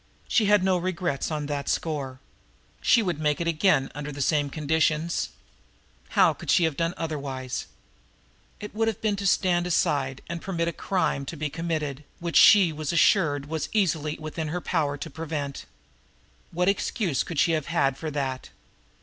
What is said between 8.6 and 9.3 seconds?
would have been to